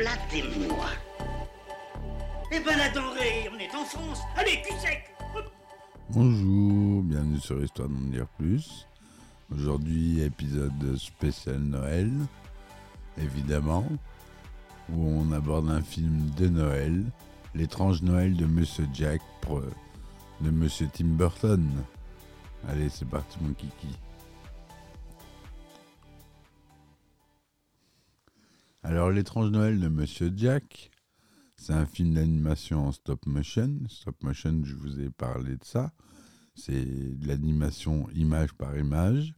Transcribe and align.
Flattez-moi. 0.00 0.86
Eh 2.50 2.60
ben 2.60 2.78
la 2.78 2.88
denrée, 2.88 3.50
on 3.54 3.58
est 3.58 3.74
en 3.74 3.84
France. 3.84 4.20
Allez, 4.34 4.62
cul 4.62 4.72
Bonjour, 6.08 7.02
bienvenue 7.02 7.38
sur 7.38 7.62
Histoire 7.62 7.90
d'en 7.90 8.08
dire 8.08 8.26
plus. 8.38 8.86
Aujourd'hui, 9.54 10.22
épisode 10.22 10.96
spécial 10.96 11.58
Noël, 11.58 12.10
évidemment, 13.18 13.86
où 14.90 15.06
on 15.06 15.32
aborde 15.32 15.68
un 15.68 15.82
film 15.82 16.30
de 16.30 16.48
Noël, 16.48 17.04
L'étrange 17.54 18.00
Noël 18.00 18.34
de 18.34 18.46
Monsieur 18.46 18.88
Jack 18.94 19.20
de 20.40 20.50
Monsieur 20.50 20.88
Tim 20.90 21.08
Burton. 21.08 21.68
Allez, 22.66 22.88
c'est 22.88 23.06
parti 23.06 23.36
mon 23.42 23.52
kiki. 23.52 23.98
Alors, 28.82 29.10
L'étrange 29.10 29.50
Noël 29.50 29.78
de 29.78 29.88
Monsieur 29.88 30.32
Jack, 30.34 30.90
c'est 31.58 31.74
un 31.74 31.84
film 31.84 32.14
d'animation 32.14 32.86
en 32.86 32.92
stop 32.92 33.26
motion. 33.26 33.78
Stop 33.88 34.22
motion, 34.22 34.62
je 34.64 34.74
vous 34.74 35.00
ai 35.00 35.10
parlé 35.10 35.58
de 35.58 35.64
ça. 35.64 35.92
C'est 36.54 36.86
de 36.86 37.28
l'animation 37.28 38.08
image 38.14 38.54
par 38.54 38.78
image. 38.78 39.34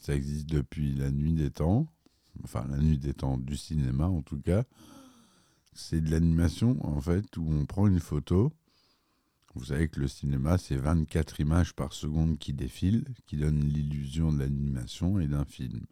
Ça 0.00 0.14
existe 0.14 0.46
depuis 0.46 0.94
la 0.94 1.10
nuit 1.10 1.34
des 1.34 1.50
temps. 1.50 1.88
Enfin, 2.42 2.66
la 2.70 2.78
nuit 2.78 2.96
des 2.96 3.12
temps 3.12 3.36
du 3.36 3.54
cinéma, 3.54 4.06
en 4.06 4.22
tout 4.22 4.40
cas. 4.40 4.64
C'est 5.74 6.00
de 6.00 6.10
l'animation, 6.10 6.78
en 6.86 7.02
fait, 7.02 7.36
où 7.36 7.46
on 7.52 7.66
prend 7.66 7.86
une 7.86 8.00
photo. 8.00 8.50
Vous 9.54 9.66
savez 9.66 9.88
que 9.88 10.00
le 10.00 10.08
cinéma, 10.08 10.56
c'est 10.56 10.76
24 10.76 11.40
images 11.40 11.74
par 11.74 11.92
seconde 11.92 12.38
qui 12.38 12.54
défilent, 12.54 13.04
qui 13.26 13.36
donnent 13.36 13.64
l'illusion 13.64 14.32
de 14.32 14.38
l'animation 14.38 15.20
et 15.20 15.26
d'un 15.26 15.44
film. 15.44 15.84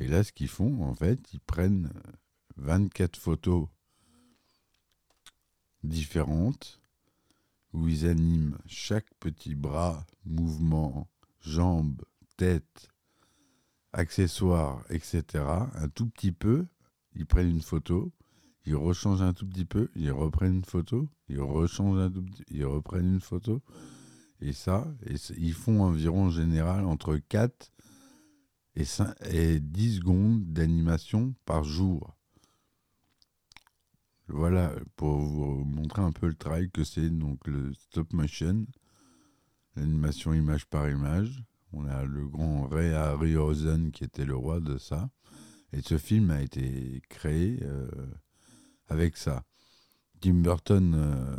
Et 0.00 0.08
là, 0.08 0.24
ce 0.24 0.32
qu'ils 0.32 0.48
font, 0.48 0.82
en 0.82 0.94
fait, 0.94 1.32
ils 1.34 1.40
prennent 1.40 1.92
24 2.56 3.18
photos 3.18 3.68
différentes 5.84 6.80
où 7.72 7.86
ils 7.86 8.06
animent 8.06 8.58
chaque 8.66 9.12
petit 9.20 9.54
bras, 9.54 10.06
mouvement, 10.24 11.08
jambes, 11.40 12.02
tête, 12.36 12.88
accessoires, 13.92 14.84
etc. 14.88 15.44
Un 15.74 15.88
tout 15.88 16.08
petit 16.08 16.32
peu, 16.32 16.66
ils 17.14 17.26
prennent 17.26 17.50
une 17.50 17.62
photo, 17.62 18.10
ils 18.64 18.76
rechangent 18.76 19.22
un 19.22 19.34
tout 19.34 19.46
petit 19.46 19.66
peu, 19.66 19.90
ils 19.94 20.12
reprennent 20.12 20.56
une 20.56 20.64
photo, 20.64 21.08
ils 21.28 21.40
rechangent 21.40 21.98
un 21.98 22.10
tout 22.10 22.22
petit, 22.22 22.44
ils 22.50 22.64
reprennent 22.64 23.14
une 23.14 23.20
photo. 23.20 23.62
Et 24.40 24.54
ça, 24.54 24.90
ils 25.36 25.52
font 25.52 25.82
environ 25.82 26.24
en 26.24 26.30
général 26.30 26.86
entre 26.86 27.16
4 27.16 27.70
et, 28.76 28.84
5 28.84 29.14
et 29.30 29.60
10 29.60 29.96
secondes 29.96 30.44
d'animation 30.52 31.34
par 31.44 31.64
jour. 31.64 32.16
Voilà, 34.28 34.72
pour 34.94 35.18
vous 35.18 35.64
montrer 35.64 36.02
un 36.02 36.12
peu 36.12 36.28
le 36.28 36.34
travail 36.34 36.70
que 36.70 36.84
c'est, 36.84 37.10
donc 37.10 37.46
le 37.48 37.72
stop 37.74 38.12
motion, 38.12 38.64
l'animation 39.74 40.32
image 40.32 40.66
par 40.66 40.88
image. 40.88 41.42
On 41.72 41.86
a 41.86 42.04
le 42.04 42.28
grand 42.28 42.68
Ray 42.68 42.92
Harryhausen 42.92 43.90
qui 43.90 44.04
était 44.04 44.24
le 44.24 44.36
roi 44.36 44.60
de 44.60 44.78
ça. 44.78 45.10
Et 45.72 45.82
ce 45.82 45.98
film 45.98 46.30
a 46.30 46.42
été 46.42 47.00
créé 47.08 47.58
euh, 47.62 47.88
avec 48.88 49.16
ça. 49.16 49.44
Tim 50.20 50.42
Burton, 50.42 50.94
euh, 50.94 51.36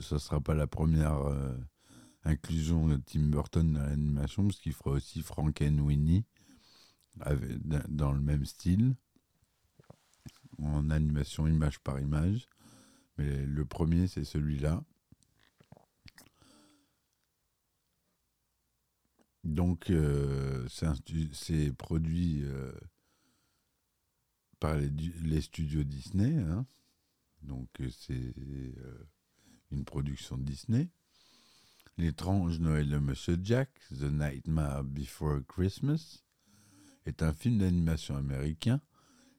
ce 0.00 0.14
ne 0.14 0.18
sera 0.18 0.40
pas 0.40 0.54
la 0.54 0.66
première 0.66 1.26
euh, 1.26 1.56
inclusion 2.26 2.88
de 2.88 2.96
Tim 2.96 3.28
Burton 3.28 3.72
dans 3.72 3.82
l'animation, 3.82 4.46
parce 4.46 4.58
qu'il 4.58 4.72
fera 4.72 4.90
aussi 4.90 5.22
Frankenweenie 5.22 6.24
dans 7.88 8.12
le 8.12 8.20
même 8.20 8.44
style 8.44 8.94
en 10.58 10.90
animation 10.90 11.46
image 11.46 11.80
par 11.80 12.00
image. 12.00 12.48
Mais 13.18 13.44
le 13.46 13.64
premier, 13.64 14.08
c'est 14.08 14.24
celui-là. 14.24 14.82
Donc, 19.44 19.90
euh, 19.90 20.66
c'est 20.68 21.72
produit 21.72 22.42
euh, 22.42 22.72
par 24.58 24.76
les, 24.76 25.40
studios 25.40 25.84
Disney. 25.84 26.36
hein. 26.36 26.66
Donc, 27.42 27.68
euh, 27.80 27.88
c'est 27.90 28.34
une 29.70 29.84
production 29.84 30.36
Disney. 30.36 30.88
L'étrange 31.98 32.60
Noël 32.60 32.90
de 32.90 32.98
Monsieur 32.98 33.38
Jack, 33.42 33.70
The 33.88 34.02
Nightmare 34.02 34.84
Before 34.84 35.40
Christmas, 35.48 36.22
est 37.06 37.22
un 37.22 37.32
film 37.32 37.58
d'animation 37.58 38.16
américain 38.16 38.80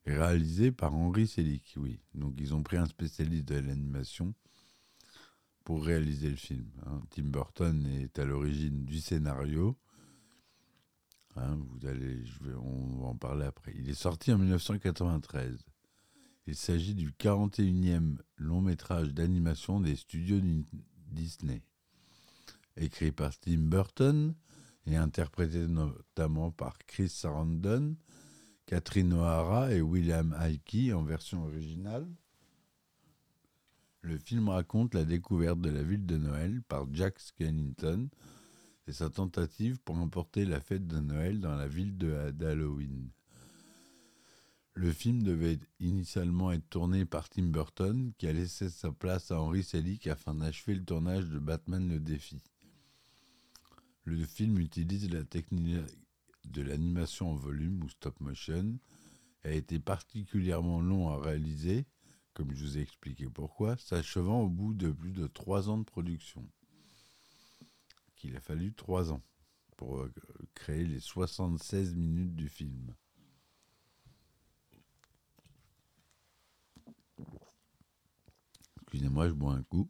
réalisé 0.06 0.72
par 0.72 0.96
Henry 0.96 1.28
Selick, 1.28 1.75
oui. 1.78 2.00
Donc 2.16 2.34
ils 2.40 2.56
ont 2.56 2.63
pris 2.63 2.78
un 2.78 2.85
spécialiste 2.88 3.46
de 3.46 3.56
l'animation 3.59 4.34
pour 5.63 5.85
réaliser 5.85 6.29
le 6.29 6.35
film. 6.35 6.66
hein. 6.85 7.01
Tim 7.12 7.25
Burton 7.25 7.85
est 7.85 8.17
à 8.17 8.25
l'origine 8.25 8.85
du 8.85 9.00
scénario. 9.01 9.78
Hein, 11.35 11.59
vous 11.69 11.85
allez, 11.85 12.25
je 12.25 12.44
vais, 12.44 12.56
on 12.56 12.97
va 13.01 13.07
en 13.07 13.16
parler 13.16 13.46
après. 13.46 13.73
Il 13.75 13.88
est 13.90 13.94
sorti 13.94 14.31
en 14.31 14.40
1993. 14.40 15.59
Il 16.47 16.56
s'agit 16.56 16.96
du 16.96 17.12
41e 17.12 18.17
long 18.38 18.62
métrage 18.62 19.13
d'animation 19.13 19.79
des 19.79 19.96
studios 19.96 20.41
Disney. 21.12 21.62
Écrit 22.77 23.11
par 23.11 23.38
Tim 23.39 23.57
Burton 23.57 24.35
et 24.85 24.95
interprété 24.95 25.67
notamment 25.67 26.51
par 26.51 26.77
Chris 26.79 27.09
Sarandon, 27.09 27.95
Catherine 28.65 29.13
O'Hara 29.13 29.73
et 29.73 29.81
William 29.81 30.33
Alki 30.38 30.93
en 30.93 31.03
version 31.03 31.43
originale. 31.45 32.07
Le 34.01 34.17
film 34.17 34.49
raconte 34.49 34.93
la 34.93 35.05
découverte 35.05 35.59
de 35.59 35.69
la 35.69 35.81
ville 35.81 36.05
de 36.05 36.17
Noël 36.17 36.61
par 36.67 36.85
Jack 36.93 37.19
Skellington 37.19 38.09
et 38.87 38.93
sa 38.93 39.09
tentative 39.09 39.79
pour 39.83 39.97
importer 39.97 40.45
la 40.45 40.61
fête 40.61 40.87
de 40.87 40.99
Noël 40.99 41.41
dans 41.41 41.55
la 41.55 41.67
ville 41.67 41.97
d'Halloween. 41.97 43.09
Le 44.75 44.91
film 44.91 45.23
devait 45.23 45.59
initialement 45.79 46.51
être 46.51 46.69
tourné 46.69 47.03
par 47.03 47.29
Tim 47.29 47.47
Burton, 47.47 48.13
qui 48.19 48.27
a 48.27 48.33
laissé 48.33 48.69
sa 48.69 48.91
place 48.91 49.31
à 49.31 49.41
Henry 49.41 49.63
Selick 49.63 50.05
afin 50.05 50.35
d'achever 50.35 50.75
le 50.75 50.85
tournage 50.85 51.25
de 51.25 51.39
Batman 51.39 51.89
le 51.89 51.99
défi. 51.99 52.37
Le 54.07 54.25
film 54.25 54.57
utilise 54.59 55.09
la 55.12 55.25
technique 55.25 55.84
de 56.45 56.62
l'animation 56.62 57.29
en 57.29 57.35
volume 57.35 57.84
ou 57.84 57.90
stop 57.90 58.18
motion 58.22 58.79
a 59.44 59.51
été 59.51 59.79
particulièrement 59.79 60.79
long 60.79 61.09
à 61.09 61.19
réaliser, 61.19 61.85
comme 62.34 62.53
je 62.56 62.63
vous 62.63 62.78
ai 62.78 62.81
expliqué 62.81 63.28
pourquoi, 63.28 63.75
s'achevant 63.75 64.44
au 64.44 64.47
bout 64.47 64.73
de 64.73 64.91
plus 64.91 65.12
de 65.12 65.28
trois 65.28 65.67
ans 65.67 65.78
de 65.78 65.84
production. 65.84 66.50
Qu'il 68.16 68.38
a 68.38 68.40
fallu 68.40 68.73
trois 68.73 69.11
ans 69.11 69.22
pour 69.76 69.99
euh, 69.99 70.14
créer 70.55 70.85
les 70.85 71.02
76 71.02 71.93
minutes 71.93 72.34
du 72.34 72.47
film. 72.47 72.96
Excusez-moi, 78.84 79.28
je 79.28 79.34
bois 79.34 79.52
un 79.52 79.64
coup. 79.64 79.90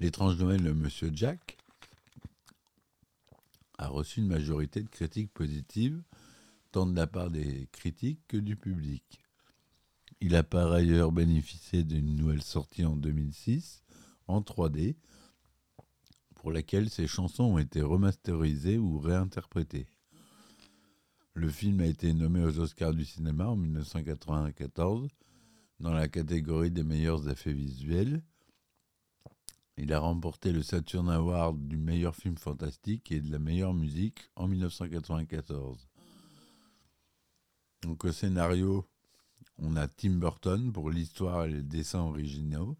L'étrange 0.00 0.36
Noël 0.36 0.64
de 0.64 0.72
Monsieur 0.72 1.12
Jack 1.14 1.58
a 3.78 3.88
reçu 3.88 4.20
une 4.20 4.28
majorité 4.28 4.82
de 4.82 4.88
critiques 4.88 5.32
positives, 5.32 6.02
tant 6.72 6.86
de 6.86 6.96
la 6.96 7.06
part 7.06 7.30
des 7.30 7.68
critiques 7.72 8.20
que 8.28 8.36
du 8.36 8.56
public. 8.56 9.20
Il 10.20 10.34
a 10.36 10.42
par 10.42 10.72
ailleurs 10.72 11.12
bénéficié 11.12 11.84
d'une 11.84 12.16
nouvelle 12.16 12.42
sortie 12.42 12.84
en 12.84 12.96
2006 12.96 13.82
en 14.26 14.40
3D, 14.40 14.96
pour 16.34 16.52
laquelle 16.52 16.90
ses 16.90 17.06
chansons 17.06 17.44
ont 17.44 17.58
été 17.58 17.80
remasterisées 17.80 18.78
ou 18.78 18.98
réinterprétées. 18.98 19.86
Le 21.34 21.48
film 21.48 21.80
a 21.80 21.86
été 21.86 22.12
nommé 22.12 22.44
aux 22.44 22.58
Oscars 22.60 22.94
du 22.94 23.04
cinéma 23.04 23.46
en 23.46 23.56
1994 23.56 25.08
dans 25.80 25.92
la 25.92 26.06
catégorie 26.08 26.70
des 26.70 26.84
meilleurs 26.84 27.28
effets 27.28 27.52
visuels 27.52 28.22
Il 29.76 29.92
a 29.92 29.98
remporté 29.98 30.52
le 30.52 30.62
Saturn 30.62 31.10
Award 31.10 31.66
du 31.66 31.76
meilleur 31.76 32.14
film 32.14 32.36
fantastique 32.38 33.10
et 33.10 33.20
de 33.20 33.30
la 33.32 33.40
meilleure 33.40 33.74
musique 33.74 34.30
en 34.36 34.46
1994. 34.46 35.88
Donc 37.82 38.04
au 38.04 38.12
scénario, 38.12 38.88
on 39.58 39.74
a 39.76 39.88
Tim 39.88 40.12
Burton 40.18 40.72
pour 40.72 40.90
l'histoire 40.90 41.46
et 41.46 41.50
les 41.50 41.62
dessins 41.62 42.02
originaux, 42.02 42.76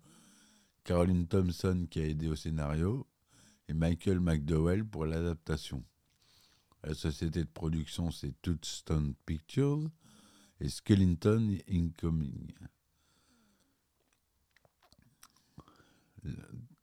Caroline 0.85 1.27
Thompson 1.27 1.87
qui 1.91 2.01
a 2.01 2.07
aidé 2.07 2.29
au 2.29 2.37
scénario 2.37 3.07
et 3.69 3.75
Michael 3.75 4.21
McDowell 4.21 4.85
pour 4.85 5.05
l'adaptation. 5.05 5.83
La 6.85 6.95
société 6.95 7.41
de 7.43 7.49
production 7.49 8.13
c'est 8.13 8.41
Touchstone 8.41 9.15
Pictures 9.27 9.91
et 10.61 10.69
Skellington 10.69 11.59
Incoming. 11.69 12.53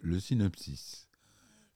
Le 0.03 0.19
synopsis. 0.19 1.07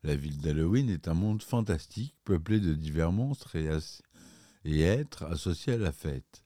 La 0.02 0.16
ville 0.16 0.42
d'Halloween 0.42 0.90
est 0.90 1.08
un 1.08 1.14
monde 1.14 1.44
fantastique 1.44 2.16
peuplé 2.24 2.60
de 2.60 2.74
divers 2.74 3.12
monstres 3.12 3.56
et, 3.56 4.80
êtres 4.80 5.24
associés 5.26 5.74
à 5.74 5.78
la 5.78 5.92
fête. 5.92 6.44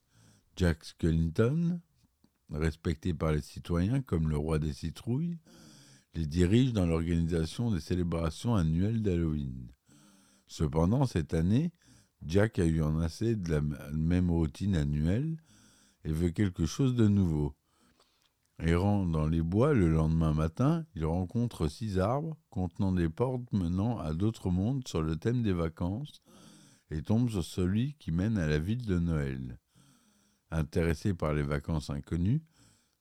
Jack 0.58 0.84
Skellington, 0.84 1.80
respecté 2.50 3.14
par 3.14 3.32
les 3.32 3.42
citoyens 3.42 4.02
comme 4.02 4.28
le 4.28 4.36
roi 4.36 4.60
des 4.60 4.74
citrouilles, 4.74 5.38
les 6.16 6.26
dirige 6.26 6.74
dans 6.74 6.86
l'organisation 6.86 7.72
des 7.72 7.80
célébrations 7.80 8.56
annuelles 8.56 9.02
d'Halloween. 9.02 9.72
Cependant, 10.48 11.06
cette 11.06 11.34
année, 11.34 11.72
Jack 12.26 12.60
a 12.60 12.66
eu 12.66 12.82
en 12.82 13.00
assez 13.00 13.38
de 13.38 13.52
la 13.52 13.62
même 13.94 14.30
routine 14.30 14.76
annuelle 14.76 15.38
et 16.04 16.12
veut 16.12 16.32
quelque 16.32 16.66
chose 16.66 16.96
de 16.96 17.08
nouveau. 17.08 17.56
Errant 18.62 19.06
dans 19.06 19.26
les 19.26 19.42
bois 19.42 19.74
le 19.74 19.90
lendemain 19.90 20.34
matin, 20.34 20.86
il 20.94 21.06
rencontre 21.06 21.70
six 21.70 21.98
arbres 21.98 22.38
contenant 22.50 22.92
des 22.92 23.08
portes 23.08 23.54
menant 23.54 24.00
à 24.00 24.14
d'autres 24.14 24.50
mondes 24.50 24.86
sur 24.86 25.02
le 25.02 25.16
thème 25.16 25.44
des 25.44 25.54
vacances 25.54 26.22
et 26.92 27.02
tombe 27.02 27.30
sur 27.30 27.44
celui 27.44 27.94
qui 28.00 28.12
mène 28.12 28.38
à 28.38 28.48
la 28.48 28.60
ville 28.60 28.86
de 28.86 29.00
Noël. 29.00 29.58
Intéressé 30.52 31.14
par 31.14 31.34
les 31.34 31.44
vacances 31.44 31.90
inconnues, 31.90 32.42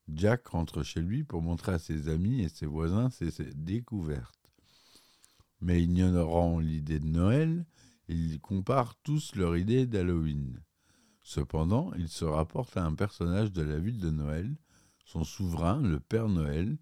Jack 0.06 0.46
rentre 0.46 0.84
chez 0.84 1.00
lui 1.00 1.24
pour 1.24 1.42
montrer 1.42 1.72
à 1.72 1.78
ses 1.80 2.08
amis 2.08 2.40
et 2.40 2.48
ses 2.48 2.66
voisins 2.66 3.10
ses 3.10 3.30
découvertes. 3.56 4.52
Mais 5.60 5.82
ignorant 5.82 6.60
l'idée 6.60 7.00
de 7.00 7.06
Noël, 7.08 7.66
ils 8.06 8.40
comparent 8.40 8.94
tous 9.02 9.34
leur 9.34 9.56
idée 9.56 9.86
d'Halloween. 9.86 10.60
Cependant, 11.22 11.92
ils 11.94 12.08
se 12.08 12.24
rapportent 12.24 12.76
à 12.76 12.84
un 12.84 12.94
personnage 12.94 13.52
de 13.52 13.62
la 13.62 13.78
ville 13.78 13.98
de 13.98 14.10
Noël, 14.10 14.56
son 15.08 15.24
souverain, 15.24 15.80
le 15.80 16.00
Père 16.00 16.28
Noël, 16.28 16.76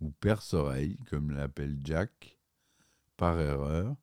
ou 0.00 0.12
Père 0.12 0.42
Soreille, 0.42 0.96
comme 1.10 1.32
l'appelle 1.32 1.76
Jack. 1.82 2.38
Par 3.16 3.40
erreur, 3.40 3.96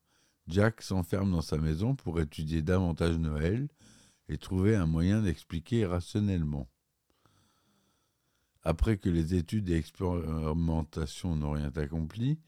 Jack 0.47 0.81
s'enferme 0.81 1.31
dans 1.31 1.41
sa 1.41 1.57
maison 1.57 1.95
pour 1.95 2.19
étudier 2.19 2.61
davantage 2.61 3.17
Noël 3.17 3.69
et 4.27 4.37
trouver 4.37 4.75
un 4.75 4.87
moyen 4.87 5.21
d'expliquer 5.21 5.85
rationnellement. 5.85 6.67
Après 8.63 8.97
que 8.97 9.09
les 9.09 9.35
études 9.35 9.69
et 9.69 9.77
expérimentations 9.77 11.37
n'ont 11.37 11.51
rien 11.51 11.71
accompli, 11.73 12.39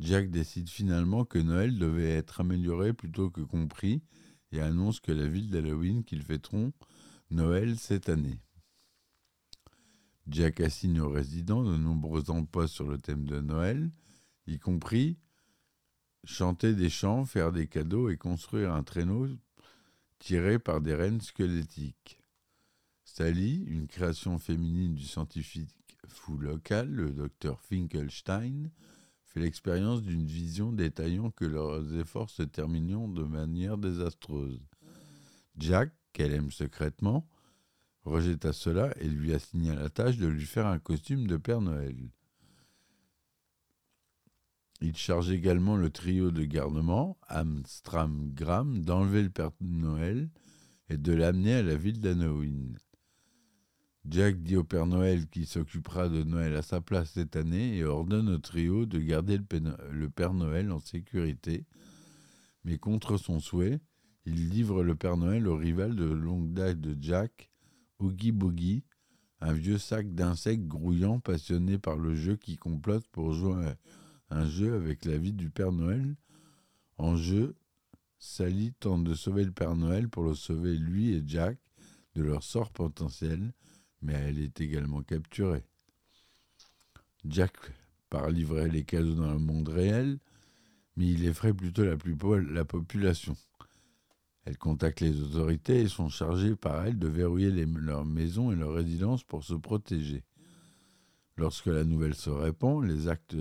Jack 0.00 0.30
décide 0.30 0.68
finalement 0.68 1.24
que 1.24 1.38
Noël 1.38 1.78
devait 1.78 2.10
être 2.10 2.40
amélioré 2.40 2.92
plutôt 2.92 3.30
que 3.30 3.40
compris 3.40 4.02
et 4.50 4.60
annonce 4.60 4.98
que 4.98 5.12
la 5.12 5.28
ville 5.28 5.48
d'Halloween 5.48 6.02
qu'ils 6.02 6.24
fêteront 6.24 6.72
Noël 7.30 7.78
cette 7.78 8.08
année. 8.08 8.40
Jack 10.28 10.60
assigne 10.60 11.00
aux 11.00 11.10
résidents 11.10 11.64
de 11.64 11.76
nombreux 11.76 12.30
emplois 12.30 12.68
sur 12.68 12.86
le 12.86 12.98
thème 12.98 13.24
de 13.24 13.40
Noël, 13.40 13.90
y 14.46 14.58
compris 14.58 15.18
chanter 16.24 16.74
des 16.74 16.90
chants, 16.90 17.24
faire 17.24 17.52
des 17.52 17.66
cadeaux 17.66 18.08
et 18.08 18.16
construire 18.16 18.72
un 18.72 18.82
traîneau 18.82 19.28
tiré 20.18 20.58
par 20.58 20.80
des 20.80 20.94
rennes 20.94 21.20
squelettiques. 21.20 22.18
Sally, 23.04 23.64
une 23.64 23.88
création 23.88 24.38
féminine 24.38 24.94
du 24.94 25.04
scientifique 25.04 25.74
fou 26.06 26.38
local, 26.38 26.88
le 26.90 27.12
docteur 27.12 27.60
Finkelstein, 27.60 28.70
fait 29.24 29.40
l'expérience 29.40 30.02
d'une 30.02 30.26
vision 30.26 30.72
détaillant 30.72 31.30
que 31.30 31.44
leurs 31.44 31.94
efforts 31.96 32.30
se 32.30 32.42
termineront 32.42 33.08
de 33.08 33.24
manière 33.24 33.78
désastreuse. 33.78 34.60
Jack, 35.56 35.90
qu'elle 36.12 36.32
aime 36.32 36.50
secrètement, 36.50 37.26
rejeta 38.04 38.52
cela 38.52 38.92
et 39.00 39.08
lui 39.08 39.32
assigna 39.32 39.74
la 39.74 39.88
tâche 39.88 40.16
de 40.16 40.26
lui 40.26 40.44
faire 40.44 40.66
un 40.66 40.78
costume 40.78 41.26
de 41.26 41.36
Père 41.36 41.60
Noël. 41.60 41.96
Il 44.80 44.96
charge 44.96 45.30
également 45.30 45.76
le 45.76 45.90
trio 45.90 46.32
de 46.32 46.42
gardement, 46.42 47.16
Amstram 47.28 48.32
Graham, 48.34 48.84
d'enlever 48.84 49.22
le 49.22 49.30
Père 49.30 49.52
Noël 49.60 50.28
et 50.88 50.96
de 50.96 51.12
l'amener 51.12 51.54
à 51.54 51.62
la 51.62 51.76
ville 51.76 52.00
d'Halloween. 52.00 52.76
Jack 54.04 54.42
dit 54.42 54.56
au 54.56 54.64
Père 54.64 54.86
Noël 54.86 55.28
qu'il 55.28 55.46
s'occupera 55.46 56.08
de 56.08 56.24
Noël 56.24 56.56
à 56.56 56.62
sa 56.62 56.80
place 56.80 57.12
cette 57.12 57.36
année 57.36 57.76
et 57.76 57.84
ordonne 57.84 58.28
au 58.28 58.38
trio 58.38 58.84
de 58.84 58.98
garder 58.98 59.38
le 59.38 60.10
Père 60.10 60.34
Noël 60.34 60.72
en 60.72 60.80
sécurité. 60.80 61.64
Mais 62.64 62.78
contre 62.78 63.16
son 63.16 63.38
souhait, 63.38 63.80
il 64.26 64.48
livre 64.48 64.82
le 64.82 64.96
Père 64.96 65.16
Noël 65.16 65.46
au 65.46 65.56
rival 65.56 65.94
de 65.94 66.04
longue 66.04 66.52
date 66.52 66.80
de 66.80 66.96
Jack, 67.00 67.51
Oogie 68.02 68.32
Boogie, 68.32 68.84
un 69.40 69.52
vieux 69.52 69.78
sac 69.78 70.14
d'insectes 70.14 70.66
grouillants 70.66 71.20
passionné 71.20 71.78
par 71.78 71.96
le 71.96 72.14
jeu 72.14 72.36
qui 72.36 72.56
complote 72.56 73.06
pour 73.12 73.32
jouer 73.32 73.72
un 74.30 74.46
jeu 74.46 74.74
avec 74.74 75.04
la 75.04 75.16
vie 75.16 75.32
du 75.32 75.50
Père 75.50 75.72
Noël. 75.72 76.16
En 76.98 77.16
jeu, 77.16 77.54
Sally 78.18 78.72
tente 78.78 79.04
de 79.04 79.14
sauver 79.14 79.44
le 79.44 79.52
Père 79.52 79.76
Noël 79.76 80.08
pour 80.08 80.24
le 80.24 80.34
sauver 80.34 80.76
lui 80.76 81.14
et 81.14 81.22
Jack 81.26 81.58
de 82.14 82.22
leur 82.22 82.42
sort 82.42 82.70
potentiel 82.70 83.52
mais 84.02 84.14
elle 84.14 84.38
est 84.38 84.60
également 84.60 85.02
capturée. 85.02 85.64
Jack 87.24 87.56
part 88.10 88.30
livrer 88.30 88.68
les 88.68 88.84
cadeaux 88.84 89.14
dans 89.14 89.32
le 89.32 89.38
monde 89.38 89.68
réel, 89.68 90.18
mais 90.96 91.06
il 91.06 91.24
effraie 91.24 91.54
plutôt 91.54 91.84
la 91.84 92.64
population. 92.64 93.36
Elle 94.44 94.58
contacte 94.58 95.00
les 95.00 95.20
autorités 95.20 95.82
et 95.82 95.88
sont 95.88 96.08
chargées 96.08 96.56
par 96.56 96.84
elle 96.84 96.98
de 96.98 97.08
verrouiller 97.08 97.50
leurs 97.50 98.04
maisons 98.04 98.50
et 98.50 98.56
leurs 98.56 98.74
résidences 98.74 99.22
pour 99.22 99.44
se 99.44 99.54
protéger. 99.54 100.24
Lorsque 101.36 101.66
la 101.66 101.84
nouvelle 101.84 102.14
se 102.14 102.30
répand, 102.30 102.84
les 102.84 103.08
actes 103.08 103.36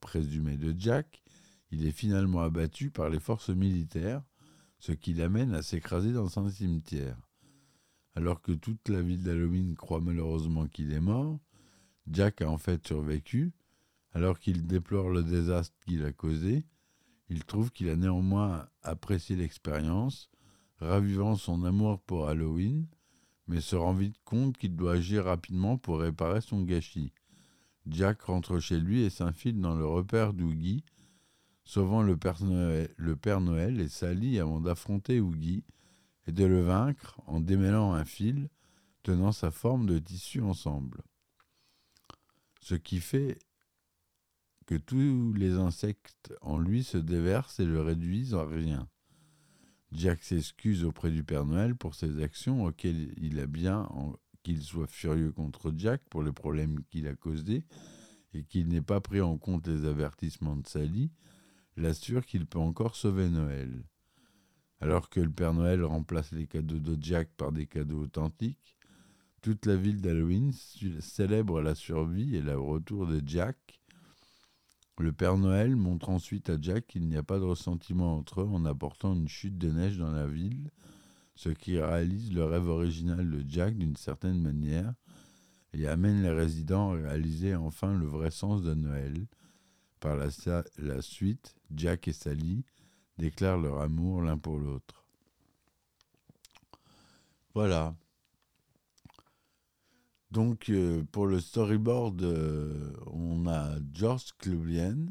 présumés 0.00 0.56
de 0.56 0.74
Jack, 0.78 1.22
il 1.70 1.86
est 1.86 1.92
finalement 1.92 2.40
abattu 2.40 2.90
par 2.90 3.08
les 3.08 3.18
forces 3.18 3.48
militaires, 3.48 4.22
ce 4.78 4.92
qui 4.92 5.14
l'amène 5.14 5.54
à 5.54 5.62
s'écraser 5.62 6.12
dans 6.12 6.38
un 6.38 6.50
cimetière. 6.50 7.16
Alors 8.14 8.42
que 8.42 8.52
toute 8.52 8.88
la 8.90 9.00
ville 9.00 9.22
d'Halloween 9.22 9.74
croit 9.74 10.00
malheureusement 10.00 10.66
qu'il 10.66 10.92
est 10.92 11.00
mort, 11.00 11.40
Jack 12.10 12.42
a 12.42 12.50
en 12.50 12.58
fait 12.58 12.86
survécu. 12.86 13.52
Alors 14.12 14.38
qu'il 14.38 14.66
déplore 14.66 15.08
le 15.08 15.22
désastre 15.22 15.74
qu'il 15.86 16.04
a 16.04 16.12
causé, 16.12 16.66
il 17.30 17.44
trouve 17.44 17.70
qu'il 17.70 17.88
a 17.88 17.96
néanmoins 17.96 18.68
apprécié 18.82 19.36
l'expérience, 19.36 20.30
ravivant 20.82 21.36
son 21.36 21.64
amour 21.64 22.00
pour 22.00 22.28
Halloween, 22.28 22.86
mais 23.46 23.60
se 23.60 23.76
rend 23.76 23.94
vite 23.94 24.18
compte 24.24 24.56
qu'il 24.56 24.76
doit 24.76 24.94
agir 24.94 25.24
rapidement 25.24 25.78
pour 25.78 26.00
réparer 26.00 26.40
son 26.40 26.62
gâchis. 26.62 27.12
Jack 27.86 28.22
rentre 28.22 28.58
chez 28.60 28.78
lui 28.78 29.02
et 29.02 29.10
s'infile 29.10 29.60
dans 29.60 29.74
le 29.74 29.86
repère 29.86 30.32
d'Oogie, 30.32 30.84
sauvant 31.64 32.02
le 32.02 32.16
Père, 32.16 33.40
Noël, 33.40 33.80
et 33.80 33.88
Sally 33.88 34.38
avant 34.38 34.60
d'affronter 34.60 35.20
Oogie, 35.20 35.64
et 36.26 36.32
de 36.32 36.44
le 36.44 36.60
vaincre 36.60 37.20
en 37.26 37.40
démêlant 37.40 37.92
un 37.92 38.04
fil 38.04 38.48
tenant 39.02 39.32
sa 39.32 39.50
forme 39.50 39.86
de 39.86 39.98
tissu 39.98 40.40
ensemble. 40.40 41.02
Ce 42.60 42.76
qui 42.76 43.00
fait 43.00 43.38
que 44.66 44.76
tous 44.76 45.32
les 45.32 45.54
insectes 45.54 46.32
en 46.40 46.58
lui 46.58 46.84
se 46.84 46.98
déversent 46.98 47.58
et 47.58 47.64
le 47.64 47.80
réduisent 47.82 48.34
en 48.34 48.46
rien. 48.46 48.88
Jack 49.94 50.22
s'excuse 50.22 50.84
auprès 50.84 51.10
du 51.10 51.22
Père 51.22 51.44
Noël 51.44 51.76
pour 51.76 51.94
ses 51.94 52.22
actions 52.22 52.64
auxquelles 52.64 53.12
il 53.18 53.38
a 53.40 53.46
bien 53.46 53.88
qu'il 54.42 54.62
soit 54.62 54.86
furieux 54.86 55.32
contre 55.32 55.72
Jack 55.76 56.02
pour 56.08 56.22
les 56.22 56.32
problèmes 56.32 56.80
qu'il 56.90 57.06
a 57.06 57.14
causés 57.14 57.64
et 58.34 58.42
qu'il 58.44 58.68
n'ait 58.68 58.80
pas 58.82 59.00
pris 59.00 59.20
en 59.20 59.36
compte 59.36 59.66
les 59.66 59.84
avertissements 59.84 60.56
de 60.56 60.66
Sally, 60.66 61.10
l'assure 61.76 62.24
qu'il 62.24 62.46
peut 62.46 62.58
encore 62.58 62.96
sauver 62.96 63.28
Noël. 63.28 63.84
Alors 64.80 65.10
que 65.10 65.20
le 65.20 65.30
Père 65.30 65.54
Noël 65.54 65.84
remplace 65.84 66.32
les 66.32 66.46
cadeaux 66.46 66.78
de 66.78 66.96
Jack 67.00 67.28
par 67.36 67.52
des 67.52 67.66
cadeaux 67.66 68.02
authentiques, 68.02 68.76
toute 69.42 69.66
la 69.66 69.76
ville 69.76 70.00
d'Halloween 70.00 70.52
célèbre 71.00 71.60
la 71.60 71.74
survie 71.74 72.36
et 72.36 72.42
le 72.42 72.58
retour 72.58 73.06
de 73.06 73.20
Jack. 73.24 73.81
Le 74.98 75.12
Père 75.12 75.38
Noël 75.38 75.74
montre 75.74 76.10
ensuite 76.10 76.50
à 76.50 76.60
Jack 76.60 76.86
qu'il 76.86 77.06
n'y 77.06 77.16
a 77.16 77.22
pas 77.22 77.38
de 77.38 77.44
ressentiment 77.44 78.16
entre 78.16 78.42
eux 78.42 78.48
en 78.48 78.64
apportant 78.64 79.14
une 79.14 79.28
chute 79.28 79.56
de 79.56 79.70
neige 79.70 79.96
dans 79.98 80.10
la 80.12 80.26
ville, 80.26 80.70
ce 81.34 81.48
qui 81.48 81.80
réalise 81.80 82.32
le 82.32 82.44
rêve 82.44 82.68
original 82.68 83.28
de 83.28 83.44
Jack 83.48 83.76
d'une 83.76 83.96
certaine 83.96 84.40
manière 84.40 84.92
et 85.72 85.86
amène 85.88 86.22
les 86.22 86.30
résidents 86.30 86.92
à 86.92 86.96
réaliser 86.96 87.54
enfin 87.54 87.96
le 87.96 88.06
vrai 88.06 88.30
sens 88.30 88.62
de 88.62 88.74
Noël, 88.74 89.26
Par 89.98 90.16
la, 90.16 91.00
suite, 91.00 91.54
Jack 91.74 92.08
et 92.08 92.12
Sally 92.12 92.64
déclarent 93.18 93.58
leur 93.58 93.80
amour 93.80 94.20
l'un 94.20 94.36
pour 94.36 94.58
l'autre. 94.58 95.04
Voilà. 97.54 97.94
Donc, 100.32 100.70
euh, 100.70 101.04
pour 101.12 101.26
le 101.26 101.40
storyboard, 101.40 102.22
euh, 102.22 102.90
on 103.08 103.46
a 103.46 103.76
George 103.92 104.32
Clooney, 104.38 105.10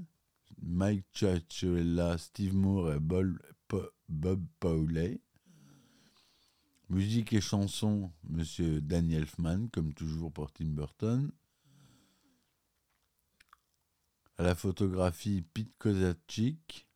Mike 0.63 1.05
Ciacciolella, 1.13 2.17
Steve 2.17 2.55
Moore 2.55 2.93
et 2.93 2.99
Po- 3.67 3.91
Bob 4.09 4.43
Pauley. 4.59 5.21
Musique 6.89 7.33
et 7.33 7.39
chanson, 7.39 8.11
Monsieur 8.27 8.81
Danny 8.81 9.13
Elfman, 9.13 9.67
comme 9.71 9.93
toujours 9.93 10.33
pour 10.33 10.51
Tim 10.51 10.69
Burton. 10.69 11.31
À 14.39 14.43
la 14.43 14.55
photographie, 14.55 15.43
Pete 15.53 15.77
Kozaczik. 15.77 16.87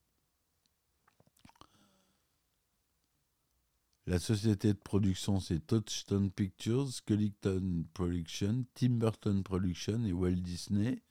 La 4.07 4.19
société 4.19 4.71
de 4.71 4.77
production, 4.77 5.39
c'est 5.39 5.65
Touchstone 5.65 6.29
Pictures, 6.29 6.91
Skellington 6.91 7.85
Production, 7.95 8.63
Tim 8.75 8.89
Burton 8.99 9.41
Production 9.41 10.03
et 10.05 10.13
Walt 10.13 10.35
Disney 10.35 11.01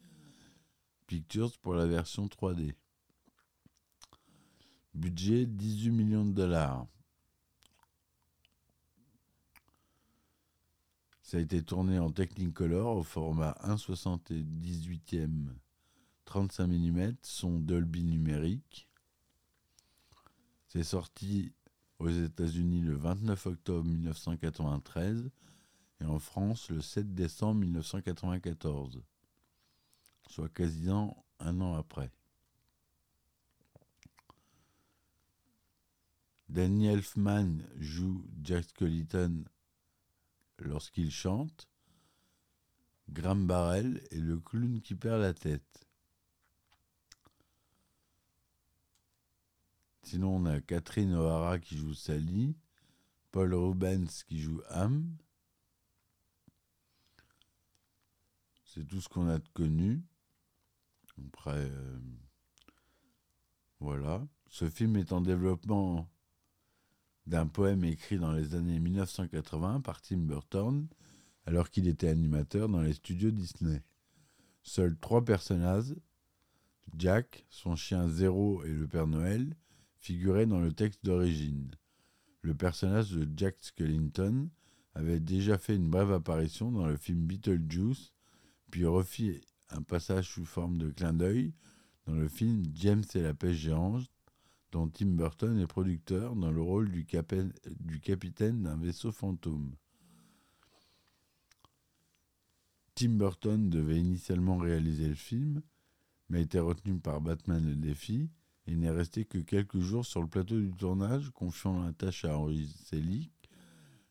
Pictures 1.08 1.58
pour 1.58 1.74
la 1.74 1.86
version 1.86 2.26
3D. 2.26 2.72
Budget 4.94 5.44
18 5.44 5.90
millions 5.90 6.24
de 6.24 6.34
dollars. 6.34 6.86
Ça 11.22 11.38
a 11.38 11.40
été 11.40 11.64
tourné 11.64 11.98
en 11.98 12.12
Technicolor 12.12 12.98
au 12.98 13.02
format 13.02 13.56
1,78e 13.64 15.48
35 16.26 16.68
mm, 16.68 17.16
son 17.22 17.58
Dolby 17.58 18.04
numérique. 18.04 18.88
C'est 20.68 20.84
sorti 20.84 21.52
aux 21.98 22.08
États-Unis 22.08 22.82
le 22.82 22.96
29 22.96 23.46
octobre 23.46 23.84
1993 23.84 25.30
et 26.00 26.04
en 26.04 26.18
France 26.18 26.70
le 26.70 26.80
7 26.80 27.14
décembre 27.14 27.60
1994, 27.60 29.02
soit 30.28 30.48
quasiment 30.48 31.24
un 31.38 31.60
an 31.60 31.74
après. 31.74 32.10
Danny 36.48 36.86
Elfman 36.86 37.62
joue 37.78 38.24
Jack 38.42 38.64
Skellington 38.64 39.44
lorsqu'il 40.58 41.10
chante. 41.10 41.68
Graham 43.08 43.46
Barrel 43.46 44.00
est 44.10 44.20
le 44.20 44.38
clown 44.38 44.80
qui 44.80 44.94
perd 44.94 45.20
la 45.20 45.34
tête. 45.34 45.86
Sinon, 50.04 50.36
on 50.36 50.44
a 50.44 50.60
Catherine 50.60 51.14
O'Hara 51.14 51.58
qui 51.58 51.78
joue 51.78 51.94
Sally, 51.94 52.54
Paul 53.32 53.54
Rubens 53.54 54.22
qui 54.28 54.38
joue 54.38 54.60
Ham. 54.68 55.16
C'est 58.66 58.86
tout 58.86 59.00
ce 59.00 59.08
qu'on 59.08 59.28
a 59.28 59.40
connu. 59.54 60.02
Après, 61.28 61.52
euh, 61.56 61.98
voilà. 63.80 64.26
Ce 64.50 64.68
film 64.68 64.96
est 64.96 65.12
en 65.12 65.22
développement 65.22 66.10
d'un 67.26 67.46
poème 67.46 67.84
écrit 67.84 68.18
dans 68.18 68.32
les 68.32 68.54
années 68.54 68.80
1980 68.80 69.80
par 69.80 70.02
Tim 70.02 70.18
Burton, 70.18 70.86
alors 71.46 71.70
qu'il 71.70 71.88
était 71.88 72.08
animateur 72.08 72.68
dans 72.68 72.82
les 72.82 72.92
studios 72.92 73.30
Disney. 73.30 73.82
Seuls 74.62 74.98
trois 74.98 75.24
personnages, 75.24 75.94
Jack, 76.98 77.46
son 77.48 77.74
chien 77.74 78.06
Zéro 78.08 78.62
et 78.64 78.72
le 78.72 78.86
Père 78.86 79.06
Noël, 79.06 79.56
figuraient 80.04 80.44
dans 80.44 80.60
le 80.60 80.70
texte 80.70 81.02
d'origine. 81.02 81.70
Le 82.42 82.54
personnage 82.54 83.12
de 83.12 83.26
Jack 83.38 83.56
Skellington 83.60 84.50
avait 84.94 85.18
déjà 85.18 85.56
fait 85.56 85.76
une 85.76 85.88
brève 85.88 86.12
apparition 86.12 86.70
dans 86.70 86.86
le 86.86 86.98
film 86.98 87.24
Beetlejuice, 87.24 88.12
puis 88.70 88.84
refit 88.84 89.40
un 89.70 89.80
passage 89.80 90.28
sous 90.28 90.44
forme 90.44 90.76
de 90.76 90.90
clin 90.90 91.14
d'œil 91.14 91.54
dans 92.06 92.12
le 92.12 92.28
film 92.28 92.64
James 92.74 93.02
et 93.14 93.22
la 93.22 93.32
pêche 93.32 93.56
géante, 93.56 94.04
dont 94.72 94.88
Tim 94.88 95.06
Burton 95.06 95.58
est 95.58 95.66
producteur 95.66 96.36
dans 96.36 96.50
le 96.50 96.60
rôle 96.60 96.90
du, 96.90 97.06
capitaine 97.06 98.62
d'un 98.62 98.76
vaisseau 98.76 99.10
fantôme. 99.10 99.74
Tim 102.94 103.16
Burton 103.16 103.70
devait 103.70 103.98
initialement 103.98 104.58
réaliser 104.58 105.08
le 105.08 105.14
film, 105.14 105.62
mais 106.28 106.42
été 106.42 106.58
retenu 106.58 106.98
par 106.98 107.22
Batman 107.22 107.64
le 107.64 107.74
défi 107.74 108.28
et 108.66 108.76
n'est 108.76 108.90
resté 108.90 109.24
que 109.24 109.38
quelques 109.38 109.80
jours 109.80 110.06
sur 110.06 110.22
le 110.22 110.28
plateau 110.28 110.58
du 110.58 110.72
tournage, 110.72 111.30
confiant 111.30 111.82
la 111.82 111.92
tâche 111.92 112.24
à 112.24 112.38
Henry 112.38 112.68
Selick. 112.84 113.32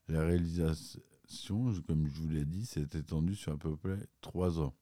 La 0.07 0.21
réalisation, 0.21 1.73
comme 1.87 2.07
je 2.07 2.21
vous 2.21 2.29
l'ai 2.29 2.45
dit, 2.45 2.65
s'est 2.65 2.89
étendue 2.93 3.35
sur 3.35 3.53
à 3.53 3.57
peu 3.57 3.75
près 3.75 3.99
trois 4.21 4.59
ans. 4.59 4.75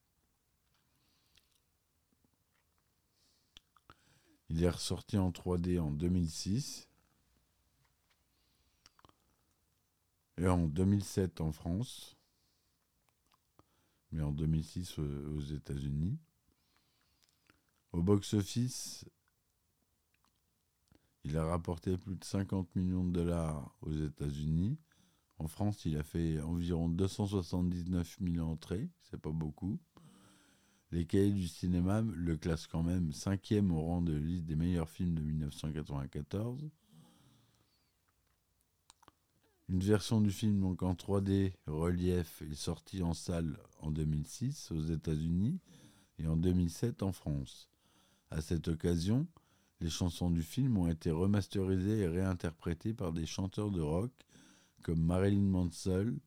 Il 4.49 4.61
est 4.63 4.69
ressorti 4.69 5.17
en 5.17 5.31
3D 5.31 5.79
en 5.79 5.91
2006 5.91 6.89
et 10.37 10.47
en 10.47 10.67
2007 10.67 11.39
en 11.39 11.53
France, 11.53 12.17
mais 14.11 14.21
en 14.21 14.31
2006 14.31 14.99
aux 14.99 15.37
aux 15.37 15.39
États-Unis. 15.39 16.19
Au 17.93 18.01
box-office, 18.01 19.05
il 21.23 21.37
a 21.37 21.45
rapporté 21.45 21.97
plus 21.97 22.15
de 22.15 22.23
50 22.23 22.75
millions 22.75 23.03
de 23.03 23.11
dollars 23.11 23.75
aux 23.81 23.91
États-Unis. 23.91 24.77
En 25.37 25.47
France, 25.47 25.85
il 25.85 25.97
a 25.97 26.03
fait 26.03 26.39
environ 26.41 26.89
279 26.89 28.17
000 28.21 28.45
entrées, 28.47 28.89
c'est 29.01 29.19
pas 29.19 29.31
beaucoup. 29.31 29.79
Les 30.91 31.05
cahiers 31.05 31.31
du 31.31 31.47
cinéma 31.47 32.01
le 32.01 32.35
classent 32.35 32.67
quand 32.67 32.83
même 32.83 33.13
cinquième 33.13 33.71
au 33.71 33.81
rang 33.81 34.01
de 34.01 34.13
liste 34.13 34.45
des 34.45 34.55
meilleurs 34.55 34.89
films 34.89 35.15
de 35.15 35.21
1994. 35.21 36.69
Une 39.69 39.79
version 39.79 40.19
du 40.19 40.31
film 40.31 40.59
donc 40.59 40.83
en 40.83 40.93
3D 40.93 41.53
relief 41.65 42.41
est 42.41 42.55
sortie 42.55 43.01
en 43.03 43.13
salle 43.13 43.57
en 43.79 43.89
2006 43.89 44.71
aux 44.71 44.81
États-Unis 44.81 45.61
et 46.19 46.27
en 46.27 46.35
2007 46.35 47.03
en 47.03 47.13
France. 47.13 47.69
À 48.31 48.41
cette 48.41 48.67
occasion, 48.67 49.27
les 49.81 49.89
chansons 49.89 50.29
du 50.29 50.43
film 50.43 50.77
ont 50.77 50.87
été 50.87 51.09
remasterisées 51.09 52.01
et 52.01 52.07
réinterprétées 52.07 52.93
par 52.93 53.11
des 53.11 53.25
chanteurs 53.25 53.71
de 53.71 53.81
rock 53.81 54.11
comme 54.83 55.03
Marilyn 55.03 55.41
Manson, 55.41 56.17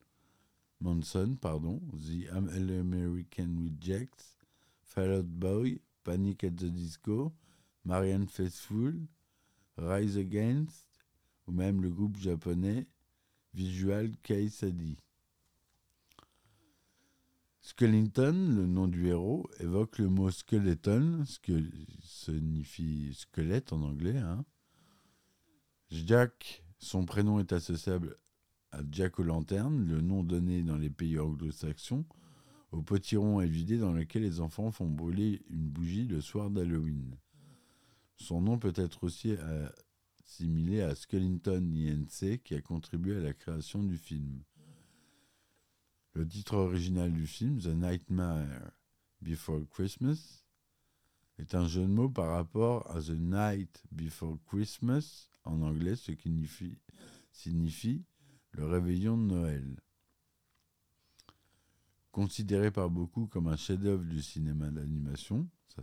The 0.82 2.28
American 2.32 3.70
Jacks, 3.80 4.36
Fall 4.82 5.12
Out 5.12 5.26
Boy, 5.26 5.80
Panic 6.02 6.44
at 6.44 6.50
the 6.50 6.64
Disco, 6.64 7.32
Marianne 7.84 8.28
Faithfull, 8.28 9.06
Rise 9.76 10.18
Against, 10.18 10.88
ou 11.46 11.52
même 11.52 11.80
le 11.80 11.90
groupe 11.90 12.18
japonais 12.18 12.86
Visual 13.54 14.10
Kei 14.22 14.48
Sadi. 14.50 14.98
Skellington, 17.66 18.52
le 18.54 18.66
nom 18.66 18.88
du 18.88 19.06
héros, 19.06 19.48
évoque 19.58 19.96
le 19.96 20.10
mot 20.10 20.30
skeleton, 20.30 21.24
ce 21.24 21.38
que 21.38 21.62
signifie 22.02 23.14
squelette 23.14 23.72
en 23.72 23.80
anglais. 23.80 24.18
hein. 24.18 24.44
Jack, 25.88 26.62
son 26.78 27.06
prénom 27.06 27.40
est 27.40 27.54
associable 27.54 28.18
à 28.70 28.82
Jack 28.92 29.18
O'Lantern, 29.18 29.82
le 29.82 30.02
nom 30.02 30.22
donné 30.22 30.62
dans 30.62 30.76
les 30.76 30.90
pays 30.90 31.18
anglo-saxons, 31.18 32.04
au 32.70 32.82
potiron 32.82 33.40
évidé 33.40 33.78
dans 33.78 33.94
lequel 33.94 34.24
les 34.24 34.40
enfants 34.40 34.70
font 34.70 34.90
brûler 34.90 35.40
une 35.48 35.70
bougie 35.70 36.06
le 36.06 36.20
soir 36.20 36.50
d'Halloween. 36.50 37.16
Son 38.18 38.42
nom 38.42 38.58
peut 38.58 38.74
être 38.76 39.04
aussi 39.04 39.36
assimilé 40.22 40.82
à 40.82 40.94
Skellington 40.94 41.66
INC 41.74 42.42
qui 42.42 42.56
a 42.56 42.60
contribué 42.60 43.16
à 43.16 43.20
la 43.20 43.32
création 43.32 43.82
du 43.82 43.96
film. 43.96 44.42
Le 46.14 46.26
titre 46.28 46.54
original 46.54 47.12
du 47.12 47.26
film, 47.26 47.58
The 47.60 47.74
Nightmare 47.74 48.70
Before 49.20 49.68
Christmas, 49.68 50.44
est 51.38 51.56
un 51.56 51.66
jeu 51.66 51.82
de 51.82 51.88
mots 51.88 52.08
par 52.08 52.30
rapport 52.30 52.88
à 52.94 53.00
The 53.00 53.18
Night 53.18 53.82
Before 53.90 54.38
Christmas, 54.46 55.28
en 55.42 55.60
anglais, 55.62 55.96
ce 55.96 56.12
qui 56.12 56.30
signifie, 57.32 58.04
le 58.52 58.64
réveillon 58.64 59.18
de 59.18 59.24
Noël. 59.24 59.80
Considéré 62.12 62.70
par 62.70 62.90
beaucoup 62.90 63.26
comme 63.26 63.48
un 63.48 63.56
chef-d'œuvre 63.56 64.04
du 64.04 64.22
cinéma 64.22 64.70
d'animation, 64.70 65.48
ça 65.66 65.82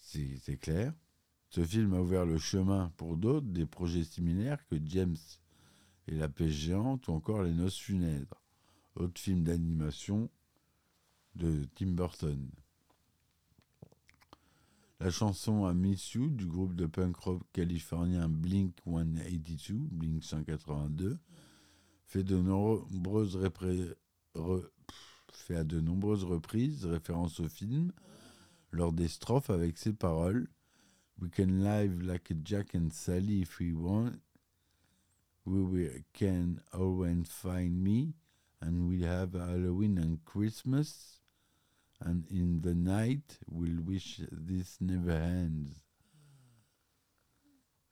c'est 0.00 0.56
clair. 0.58 0.94
Ce 1.48 1.64
film 1.64 1.94
a 1.94 2.00
ouvert 2.00 2.24
le 2.24 2.38
chemin 2.38 2.92
pour 2.96 3.16
d'autres, 3.16 3.48
des 3.48 3.66
projets 3.66 4.04
similaires 4.04 4.64
que 4.68 4.76
James 4.84 5.16
et 6.08 6.14
la 6.14 6.28
pêche 6.28 6.54
géante 6.54 7.08
ou 7.08 7.12
encore 7.12 7.42
les 7.42 7.52
noces 7.52 7.78
funèbres. 7.78 8.42
Autre 8.94 9.20
film 9.20 9.42
d'animation 9.44 10.30
de 11.34 11.66
Tim 11.74 11.88
Burton. 11.88 12.48
La 15.00 15.10
chanson 15.10 15.70
I 15.70 15.74
Miss 15.74 16.14
You 16.14 16.30
du 16.30 16.46
groupe 16.46 16.74
de 16.74 16.86
punk 16.86 17.16
rock 17.16 17.42
californien 17.52 18.30
Blink 18.30 18.74
182, 18.86 19.74
Blink 19.90 20.24
182, 20.24 21.18
fait, 22.06 22.20
à 22.20 22.24
de 25.64 25.80
nombreuses 25.80 26.24
reprises 26.24 26.86
référence 26.86 27.40
au 27.40 27.48
film 27.48 27.92
lors 28.70 28.92
des 28.92 29.08
strophes 29.08 29.50
avec 29.50 29.76
ces 29.76 29.92
paroles 29.92 30.48
We 31.20 31.30
can 31.30 31.62
live 31.62 32.02
like 32.02 32.32
Jack 32.44 32.74
and 32.74 32.88
Sally 32.90 33.40
if 33.40 33.58
we 33.58 33.72
want. 33.72 34.12
We 35.46 35.62
will- 35.62 36.02
can 36.12 36.60
always 36.72 37.28
find 37.28 37.80
me, 37.80 38.14
and 38.60 38.88
we'll 38.88 39.06
have 39.06 39.34
Halloween 39.34 39.96
and 39.98 40.18
Christmas. 40.24 41.22
And 42.00 42.24
in 42.30 42.60
the 42.60 42.74
night, 42.74 43.38
we'll 43.46 43.80
wish 43.80 44.20
this 44.32 44.80
never 44.80 45.12
ends. 45.12 45.80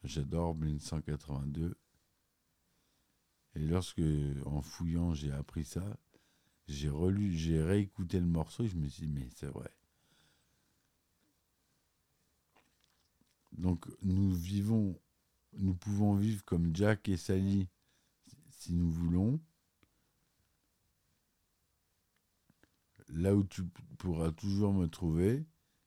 J'adore 0.03 0.55
Blink 0.55 0.83
182. 0.83 1.77
Et 3.55 3.61
lorsque, 3.61 4.03
en 4.45 4.61
fouillant, 4.61 5.15
j'ai 5.15 5.31
appris 5.31 5.65
ça, 5.65 5.97
j'ai 6.67 6.89
relu, 6.89 7.33
j'ai 7.33 7.63
réécouté 7.63 8.19
le 8.19 8.27
morceau 8.27 8.65
et 8.65 8.69
je 8.69 8.77
me 8.77 8.89
suis 8.89 9.07
dit, 9.07 9.13
mais 9.13 9.29
c'est 9.37 9.47
vrai. 9.47 9.71
Donc, 13.53 13.87
nous 14.03 14.35
vivons, 14.35 15.01
nous 15.59 15.75
pouvons 15.75 16.15
vivre 16.15 16.45
comme 16.45 16.75
Jack 16.75 17.09
et 17.09 17.17
Sally 17.17 17.69
si 18.51 18.73
nous 18.73 18.91
voulons. 18.91 19.41
Là 23.09 23.35
où 23.35 23.45
tu 23.45 23.63
pourras 23.99 24.33
toujours 24.33 24.73
me 24.73 24.87
trouver, 24.87 25.45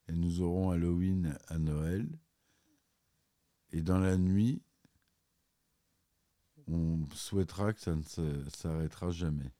et 0.07 0.13
nous 0.13 0.41
aurons 0.41 0.69
Halloween 0.69 1.37
à 1.47 1.57
Noël. 1.57 2.07
Et 3.71 3.81
dans 3.81 3.99
la 3.99 4.17
nuit, 4.17 4.61
on 6.67 7.05
souhaitera 7.13 7.73
que 7.73 7.81
ça 7.81 7.95
ne 7.95 8.49
s'arrêtera 8.49 9.09
jamais. 9.11 9.51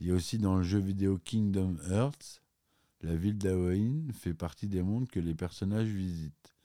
Il 0.00 0.06
y 0.06 0.10
a 0.10 0.14
aussi 0.14 0.38
dans 0.38 0.56
le 0.56 0.62
jeu 0.62 0.78
vidéo 0.78 1.18
Kingdom 1.18 1.76
Hearts, 1.90 2.42
la 3.00 3.16
ville 3.16 3.38
d'Halloween 3.38 4.12
fait 4.12 4.34
partie 4.34 4.68
des 4.68 4.82
mondes 4.82 5.08
que 5.08 5.20
les 5.20 5.34
personnages 5.34 5.88
visitent. 5.88 6.55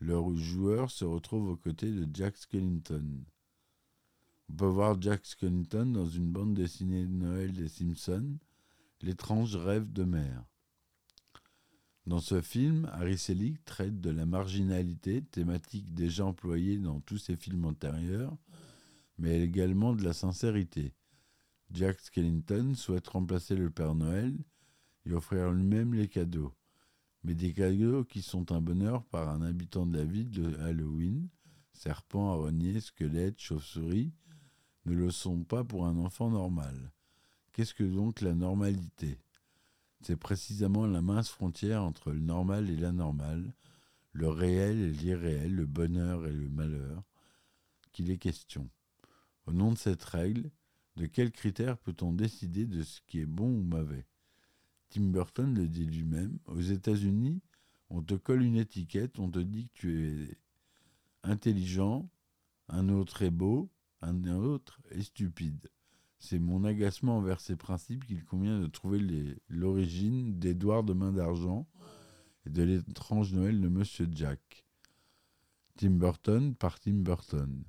Leurs 0.00 0.34
joueurs 0.36 0.90
se 0.90 1.04
retrouvent 1.04 1.50
aux 1.50 1.56
côtés 1.56 1.90
de 1.90 2.06
Jack 2.12 2.36
Skellington. 2.36 3.24
On 4.48 4.54
peut 4.54 4.66
voir 4.66 5.00
Jack 5.00 5.26
Skellington 5.26 5.86
dans 5.86 6.06
une 6.06 6.30
bande 6.30 6.54
dessinée 6.54 7.04
de 7.06 7.12
Noël 7.12 7.52
des 7.52 7.68
Simpsons, 7.68 8.38
L'étrange 9.00 9.54
rêve 9.54 9.92
de 9.92 10.02
mère. 10.02 10.44
Dans 12.06 12.18
ce 12.18 12.40
film, 12.40 12.90
Harry 12.92 13.16
Selick 13.16 13.64
traite 13.64 14.00
de 14.00 14.10
la 14.10 14.26
marginalité, 14.26 15.22
thématique 15.22 15.94
déjà 15.94 16.24
employée 16.24 16.78
dans 16.78 17.00
tous 17.00 17.18
ses 17.18 17.36
films 17.36 17.64
antérieurs, 17.64 18.36
mais 19.16 19.40
également 19.40 19.94
de 19.94 20.02
la 20.02 20.12
sincérité. 20.12 20.94
Jack 21.70 22.00
Skellington 22.00 22.74
souhaite 22.74 23.06
remplacer 23.06 23.54
le 23.54 23.70
Père 23.70 23.94
Noël 23.94 24.36
et 25.06 25.12
offrir 25.12 25.52
lui-même 25.52 25.94
les 25.94 26.08
cadeaux, 26.08 26.52
mais 27.24 27.34
des 27.34 27.52
cadeaux 27.52 28.04
qui 28.04 28.22
sont 28.22 28.52
un 28.52 28.60
bonheur 28.60 29.04
par 29.04 29.28
un 29.28 29.42
habitant 29.42 29.86
de 29.86 29.98
la 29.98 30.04
ville 30.04 30.30
de 30.30 30.56
Halloween, 30.60 31.28
serpent, 31.72 32.32
araignées, 32.32 32.80
squelettes, 32.80 33.40
chauve-souris, 33.40 34.12
ne 34.86 34.94
le 34.94 35.10
sont 35.10 35.44
pas 35.44 35.64
pour 35.64 35.86
un 35.86 35.96
enfant 35.98 36.30
normal. 36.30 36.92
Qu'est-ce 37.52 37.74
que 37.74 37.84
donc 37.84 38.20
la 38.20 38.34
normalité? 38.34 39.18
C'est 40.00 40.16
précisément 40.16 40.86
la 40.86 41.02
mince 41.02 41.28
frontière 41.28 41.82
entre 41.82 42.12
le 42.12 42.20
normal 42.20 42.70
et 42.70 42.76
l'anormal, 42.76 43.52
le 44.12 44.28
réel 44.28 44.78
et 44.78 44.90
l'irréel, 44.90 45.54
le 45.54 45.66
bonheur 45.66 46.26
et 46.26 46.32
le 46.32 46.48
malheur, 46.48 47.02
qu'il 47.92 48.10
est 48.10 48.18
question. 48.18 48.70
Au 49.46 49.52
nom 49.52 49.72
de 49.72 49.78
cette 49.78 50.04
règle, 50.04 50.50
de 50.96 51.06
quels 51.06 51.30
critères 51.30 51.78
peut-on 51.78 52.12
décider 52.12 52.66
de 52.66 52.82
ce 52.82 53.00
qui 53.06 53.20
est 53.20 53.26
bon 53.26 53.48
ou 53.48 53.62
mauvais? 53.62 54.06
Tim 54.90 55.10
Burton 55.10 55.54
le 55.54 55.68
dit 55.68 55.84
lui-même, 55.84 56.38
aux 56.46 56.60
États-Unis, 56.60 57.40
on 57.90 58.02
te 58.02 58.14
colle 58.14 58.42
une 58.42 58.56
étiquette, 58.56 59.18
on 59.18 59.30
te 59.30 59.38
dit 59.38 59.68
que 59.68 59.80
tu 59.80 60.06
es 60.06 60.38
intelligent, 61.22 62.08
un 62.68 62.88
autre 62.88 63.22
est 63.22 63.30
beau, 63.30 63.70
un 64.00 64.24
autre 64.24 64.80
est 64.90 65.02
stupide. 65.02 65.70
C'est 66.18 66.38
mon 66.38 66.64
agacement 66.64 67.18
envers 67.18 67.40
ces 67.40 67.56
principes 67.56 68.04
qu'il 68.04 68.24
convient 68.24 68.60
de 68.60 68.66
trouver 68.66 69.36
l'origine 69.48 70.38
d'Édouard 70.38 70.82
de 70.82 70.92
Main 70.92 71.12
d'Argent 71.12 71.66
et 72.44 72.50
de 72.50 72.62
l'étrange 72.62 73.32
Noël 73.32 73.60
de 73.60 73.68
Monsieur 73.68 74.08
Jack. 74.10 74.64
Tim 75.76 75.90
Burton 75.90 76.54
par 76.56 76.80
Tim 76.80 77.02
Burton. 77.02 77.62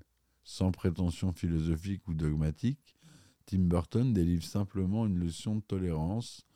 Sans 0.44 0.72
prétention 0.72 1.32
philosophique 1.32 2.08
ou 2.08 2.16
dogmatique, 2.16 2.96
Tim 3.46 3.60
Burton 3.60 4.14
délivre 4.14 4.44
simplement 4.44 5.06
une 5.06 5.20
leçon 5.20 5.58
de 5.58 5.62
tolérance. 5.62 6.48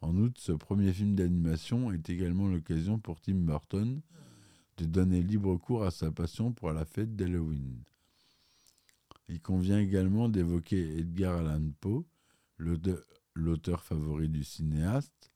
En 0.00 0.16
outre, 0.16 0.40
ce 0.40 0.52
premier 0.52 0.92
film 0.92 1.14
d'animation 1.14 1.90
est 1.92 2.08
également 2.10 2.48
l'occasion 2.48 2.98
pour 2.98 3.20
Tim 3.20 3.34
Burton 3.36 4.00
de 4.76 4.84
donner 4.84 5.22
libre 5.22 5.56
cours 5.56 5.84
à 5.84 5.90
sa 5.90 6.10
passion 6.10 6.52
pour 6.52 6.72
la 6.72 6.84
fête 6.84 7.16
d'Halloween. 7.16 7.82
Il 9.28 9.40
convient 9.40 9.80
également 9.80 10.28
d'évoquer 10.28 10.98
Edgar 10.98 11.38
Allan 11.38 11.70
Poe, 11.80 12.04
l'auteur- 12.58 13.02
l'auteur 13.34 13.82
favori 13.82 14.28
du 14.28 14.44
cinéaste. 14.44 15.32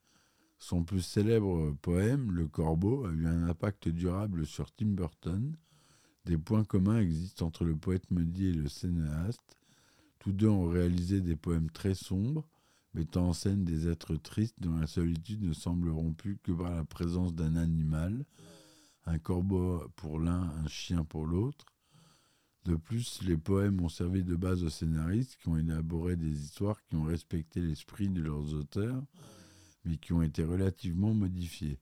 Son 0.59 0.85
plus 0.85 1.01
célèbre 1.01 1.75
poème, 1.81 2.31
Le 2.33 2.47
Corbeau, 2.47 3.07
a 3.07 3.13
eu 3.13 3.27
un 3.27 3.49
impact 3.49 3.89
durable 3.89 4.47
sur 4.47 4.71
Tim 4.73 4.89
Burton. 4.89 5.57
Des 6.27 6.37
points 6.37 6.65
communs 6.65 7.01
existent 7.01 7.47
entre 7.47 7.65
le 7.65 7.75
poète 7.75 8.11
maudit 8.11 8.49
et 8.49 8.53
le 8.53 8.69
cinéaste. 8.69 9.57
Tous 10.19 10.33
deux 10.33 10.49
ont 10.49 10.69
réalisé 10.69 11.23
des 11.23 11.35
poèmes 11.35 11.71
très 11.71 11.95
sombres, 11.95 12.47
mettant 12.95 13.29
en 13.29 13.33
scène 13.33 13.65
des 13.65 13.89
êtres 13.89 14.17
tristes 14.17 14.61
dont 14.61 14.77
la 14.77 14.87
solitude 14.87 15.43
ne 15.43 15.53
semble 15.53 15.91
rompue 15.91 16.39
que 16.43 16.53
par 16.53 16.71
la 16.71 16.85
présence 16.85 17.35
d'un 17.35 17.57
animal, 17.57 18.25
un 19.07 19.19
corbeau 19.19 19.83
pour 19.97 20.19
l'un, 20.19 20.43
un 20.43 20.69
chien 20.69 21.05
pour 21.05 21.27
l'autre. 21.27 21.67
De 22.65 22.77
plus, 22.77 23.23
les 23.23 23.37
poèmes 23.37 23.81
ont 23.81 23.89
servi 23.89 24.23
de 24.23 24.37
base 24.37 24.63
aux 24.65 24.71
scénaristes 24.71 25.37
qui 25.37 25.49
ont 25.49 25.57
élaboré 25.57 26.17
des 26.17 26.45
histoires 26.45 26.83
qui 26.85 26.97
ont 26.97 27.05
respecté 27.05 27.61
l'esprit 27.61 28.09
de 28.09 28.21
leurs 28.21 28.53
auteurs, 28.53 29.03
mais 29.85 29.97
qui 29.97 30.13
ont 30.13 30.23
été 30.23 30.45
relativement 30.45 31.15
modifiées. 31.15 31.79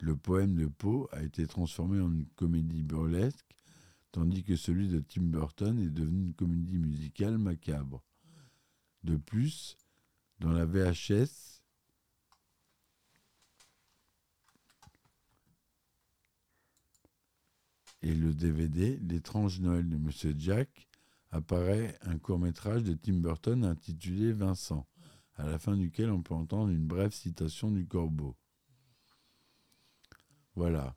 Le 0.00 0.16
poème 0.16 0.56
de 0.56 0.66
Poe 0.66 1.08
a 1.12 1.22
été 1.22 1.46
transformé 1.46 2.00
en 2.00 2.12
une 2.12 2.26
comédie 2.36 2.82
burlesque, 2.82 3.56
tandis 4.10 4.42
que 4.42 4.56
celui 4.56 4.88
de 4.88 4.98
Tim 4.98 5.22
Burton 5.22 5.78
est 5.78 5.90
devenu 5.90 6.24
une 6.24 6.34
comédie 6.34 6.78
musicale 6.78 7.38
macabre. 7.38 8.02
De 9.04 9.16
plus, 9.16 9.76
dans 10.42 10.52
la 10.52 10.64
VHS, 10.66 11.62
et 18.02 18.12
le 18.12 18.34
DVD 18.34 18.98
L'étrange 18.98 19.60
Noël 19.60 19.88
de 19.88 19.96
Monsieur 19.96 20.34
Jack 20.36 20.88
apparaît 21.30 21.96
un 22.02 22.18
court-métrage 22.18 22.82
de 22.82 22.94
Tim 22.94 23.14
Burton 23.14 23.64
intitulé 23.64 24.32
Vincent, 24.32 24.86
à 25.36 25.46
la 25.46 25.58
fin 25.60 25.76
duquel 25.76 26.10
on 26.10 26.22
peut 26.22 26.34
entendre 26.34 26.70
une 26.70 26.86
brève 26.86 27.12
citation 27.12 27.70
du 27.70 27.86
corbeau. 27.86 28.36
Voilà. 30.56 30.96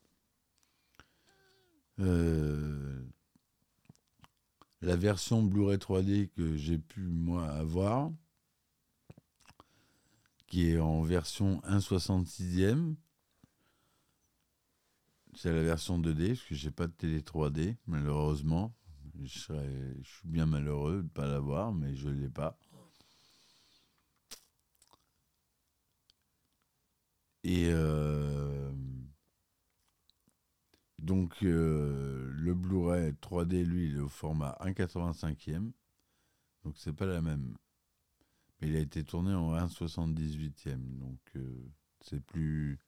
Euh, 1.99 3.05
la 4.81 4.95
version 4.95 5.43
Blu-ray 5.43 5.77
3D 5.77 6.29
que 6.29 6.57
j'ai 6.57 6.79
pu 6.79 7.01
moi 7.01 7.47
avoir, 7.47 8.11
est 10.63 10.79
en 10.79 11.01
version 11.01 11.59
1,66e, 11.61 12.95
c'est 15.35 15.51
la 15.51 15.63
version 15.63 15.99
2D, 15.99 16.29
parce 16.29 16.43
que 16.43 16.55
j'ai 16.55 16.71
pas 16.71 16.87
de 16.87 16.93
télé 16.93 17.21
3D, 17.21 17.75
malheureusement. 17.87 18.73
Je, 19.23 19.39
serais, 19.39 19.95
suis 20.03 20.27
bien 20.27 20.45
malheureux 20.45 20.97
de 20.97 21.03
ne 21.03 21.09
pas 21.09 21.27
l'avoir, 21.27 21.73
mais 21.73 21.95
je 21.95 22.09
ne 22.09 22.21
l'ai 22.21 22.29
pas. 22.29 22.57
Et 27.43 27.69
euh, 27.69 28.71
donc, 30.99 31.43
euh, 31.43 32.31
le 32.33 32.55
Blu-ray 32.55 33.11
3D, 33.21 33.63
lui, 33.63 33.89
il 33.89 33.97
est 33.97 33.99
au 33.99 34.09
format 34.09 34.57
1,85e. 34.61 35.71
Donc, 36.63 36.75
c'est 36.77 36.93
pas 36.93 37.05
la 37.05 37.21
même. 37.21 37.55
Il 38.65 38.75
a 38.75 38.79
été 38.79 39.03
tourné 39.03 39.33
en 39.33 39.55
1,78e. 39.55 40.97
Donc, 40.99 41.19
euh, 41.35 41.71
c'est 42.01 42.21
plus. 42.21 42.79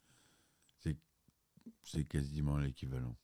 C'est 1.84 2.06
quasiment 2.06 2.58
l'équivalent. 2.58 3.16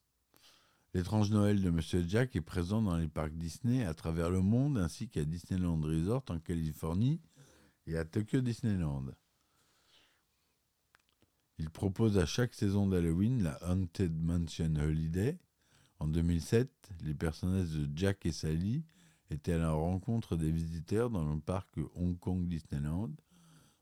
L'étrange 0.94 1.32
Noël 1.32 1.62
de 1.62 1.70
Monsieur 1.70 2.04
Jack 2.08 2.36
est 2.36 2.42
présent 2.42 2.82
dans 2.82 2.98
les 2.98 3.08
parcs 3.08 3.34
Disney 3.34 3.86
à 3.86 3.94
travers 3.94 4.30
le 4.30 4.42
monde, 4.42 4.78
ainsi 4.78 5.10
qu'à 5.10 5.26
Disneyland 5.26 5.82
Resort 5.82 6.24
en 6.30 6.40
Californie 6.40 7.22
et 7.88 7.98
à 7.98 8.06
Tokyo 8.06 8.42
Disneyland. 8.42 9.06
Il 11.58 11.70
propose 11.70 12.18
à 12.18 12.26
chaque 12.26 12.54
saison 12.54 12.88
d'Halloween 12.88 13.44
la 13.44 13.58
Haunted 13.64 14.14
Mansion 14.16 14.76
Holiday. 14.76 15.38
En 16.00 16.08
2007, 16.08 16.70
les 17.04 17.14
personnages 17.14 17.72
de 17.72 17.90
Jack 17.96 18.26
et 18.26 18.32
Sally 18.32 18.84
étaient 19.34 19.54
à 19.54 19.58
la 19.58 19.72
rencontre 19.72 20.36
des 20.36 20.52
visiteurs 20.52 21.10
dans 21.10 21.26
le 21.34 21.40
parc 21.40 21.78
Hong 21.96 22.18
Kong 22.20 22.48
Disneyland. 22.48 23.12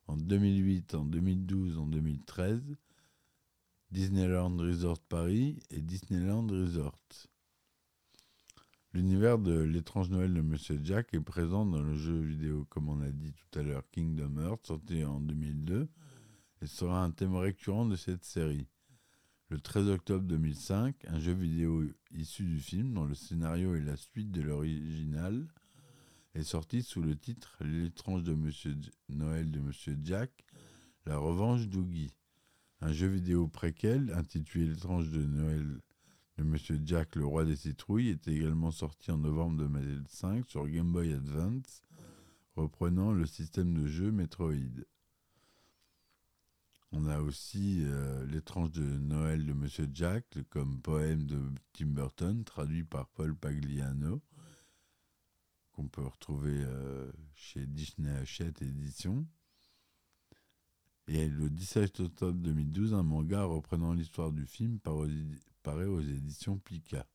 En 0.08 0.18
2008, 0.18 0.96
en 0.96 1.06
2012, 1.06 1.78
en 1.78 1.88
2013, 1.88 2.62
Disneyland 3.92 4.56
Resort 4.58 5.00
Paris 5.00 5.60
et 5.70 5.82
Disneyland 5.82 6.48
Resort. 6.48 6.98
L'univers 8.94 9.38
de 9.38 9.58
l'étrange 9.62 10.10
Noël 10.10 10.34
de 10.34 10.42
Monsieur 10.42 10.80
Jack 10.84 11.14
est 11.14 11.22
présent 11.22 11.66
dans 11.66 11.82
le 11.82 11.96
jeu 11.96 12.20
vidéo, 12.20 12.66
comme 12.70 12.90
on 12.90 13.02
a 13.02 13.10
dit 13.10 13.34
tout 13.34 13.60
à 13.60 13.64
l'heure, 13.64 13.84
Kingdom 13.92 14.38
Hearts, 14.38 14.66
sorti 14.68 15.04
en 15.06 15.22
2002, 15.22 15.88
et 16.62 16.68
sera 16.68 17.04
un 17.04 17.12
thème 17.12 17.36
récurrent 17.36 17.86
de 17.86 17.96
cette 17.96 18.26
série. 18.26 18.68
Le 19.52 19.60
13 19.60 19.90
octobre 19.90 20.24
2005, 20.24 20.96
un 21.10 21.20
jeu 21.20 21.34
vidéo 21.34 21.84
issu 22.14 22.46
du 22.46 22.62
film, 22.62 22.94
dont 22.94 23.04
le 23.04 23.14
scénario 23.14 23.76
est 23.76 23.82
la 23.82 23.98
suite 23.98 24.32
de 24.32 24.42
l'original, 24.42 25.46
est 26.36 26.44
sorti 26.44 26.82
sous 26.82 27.02
le 27.02 27.18
titre 27.18 27.58
L'étrange 27.60 28.24
de 28.24 28.34
Monsieur 28.34 28.78
Noël 29.10 29.52
de 29.52 29.60
Monsieur 29.60 29.98
Jack, 30.06 30.32
la 31.06 31.18
revanche 31.18 31.68
d'Oogie. 31.68 32.16
Un 32.80 32.94
jeu 32.94 33.08
vidéo 33.08 33.50
préquel 33.50 34.14
intitulé 34.16 34.68
L'étrange 34.68 35.10
de 35.10 35.26
Noël 35.26 35.82
de 36.38 36.44
Monsieur 36.44 36.80
Jack, 36.86 37.18
le 37.18 37.26
roi 37.26 37.44
des 37.44 37.58
citrouilles, 37.58 38.08
est 38.08 38.30
également 38.30 38.72
sorti 38.72 39.12
en 39.12 39.18
novembre 39.18 39.58
2005 39.58 40.46
sur 40.48 40.66
Game 40.70 40.94
Boy 40.94 41.12
Advance, 41.12 41.82
reprenant 42.56 43.12
le 43.12 43.26
système 43.26 43.74
de 43.74 43.86
jeu 43.86 44.14
Metroid. 44.14 44.86
On 46.94 47.06
a 47.08 47.20
aussi 47.20 47.84
euh, 47.86 48.26
L'étrange 48.26 48.72
de 48.72 48.84
Noël 48.84 49.46
de 49.46 49.54
Monsieur 49.54 49.88
Jack, 49.94 50.26
comme 50.50 50.82
poème 50.82 51.26
de 51.26 51.40
Tim 51.72 51.88
Burton, 51.88 52.44
traduit 52.44 52.84
par 52.84 53.08
Paul 53.10 53.34
Pagliano, 53.34 54.22
qu'on 55.72 55.88
peut 55.88 56.06
retrouver 56.06 56.54
euh, 56.54 57.10
chez 57.34 57.66
Disney 57.66 58.12
Hachette 58.12 58.62
Édition. 58.62 59.26
Et 61.08 61.30
le 61.30 61.50
17 61.50 62.02
octobre 62.02 62.40
2012, 62.40 62.94
un 62.94 63.04
manga 63.04 63.44
reprenant 63.44 63.94
l'histoire 63.94 64.32
du 64.32 64.46
film 64.46 64.80
paraît 64.80 65.86
aux 65.86 66.02
éditions 66.02 66.58
Pika. 66.58 67.06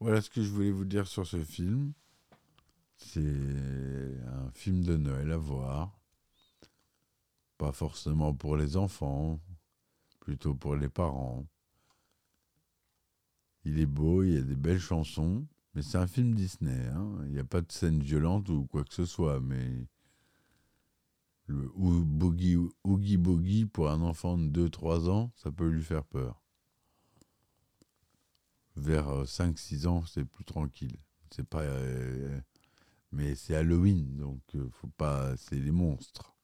Voilà 0.00 0.20
ce 0.20 0.30
que 0.30 0.42
je 0.42 0.50
voulais 0.50 0.70
vous 0.70 0.84
dire 0.84 1.06
sur 1.06 1.26
ce 1.26 1.42
film. 1.42 1.92
C'est 2.96 3.20
un 3.20 4.50
film 4.52 4.82
de 4.84 4.96
Noël 4.96 5.30
à 5.30 5.36
voir. 5.36 5.97
Pas 7.58 7.72
forcément 7.72 8.32
pour 8.34 8.56
les 8.56 8.76
enfants, 8.76 9.40
plutôt 10.20 10.54
pour 10.54 10.76
les 10.76 10.88
parents. 10.88 11.46
Il 13.64 13.78
est 13.80 13.86
beau, 13.86 14.22
il 14.22 14.34
y 14.34 14.38
a 14.38 14.42
des 14.42 14.56
belles 14.56 14.80
chansons, 14.80 15.46
mais 15.74 15.82
c'est 15.82 15.98
un 15.98 16.06
film 16.06 16.34
Disney. 16.34 16.86
Hein. 16.86 17.18
Il 17.26 17.32
n'y 17.32 17.38
a 17.38 17.44
pas 17.44 17.60
de 17.60 17.70
scène 17.70 18.00
violente 18.00 18.48
ou 18.48 18.64
quoi 18.66 18.84
que 18.84 18.94
ce 18.94 19.04
soit, 19.04 19.40
mais 19.40 19.86
le 21.46 21.68
boogie, 22.04 22.56
Oogie 22.84 23.16
Boogie 23.16 23.66
pour 23.66 23.90
un 23.90 24.02
enfant 24.02 24.38
de 24.38 24.68
2-3 24.68 25.08
ans, 25.08 25.32
ça 25.34 25.50
peut 25.50 25.68
lui 25.68 25.82
faire 25.82 26.04
peur. 26.04 26.42
Vers 28.76 29.24
5-6 29.24 29.86
ans, 29.86 30.04
c'est 30.06 30.24
plus 30.24 30.44
tranquille. 30.44 30.96
C'est 31.30 31.46
pas, 31.46 31.62
euh, 31.62 32.40
mais 33.12 33.34
c'est 33.34 33.54
Halloween, 33.56 34.16
donc 34.16 34.42
euh, 34.54 34.68
faut 34.72 34.88
pas, 34.96 35.36
c'est 35.36 35.58
les 35.58 35.72
monstres. 35.72 36.37